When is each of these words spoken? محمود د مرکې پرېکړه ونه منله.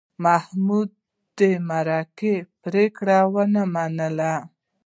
محمود 0.25 0.89
د 1.37 1.41
مرکې 1.69 2.35
پرېکړه 2.63 3.17
ونه 3.33 3.63
منله. 3.73 4.33